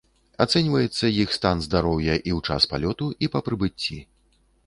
[0.43, 4.01] Ацэньваецца іх стан здароўя і ў час палёту, і па прыбыцці.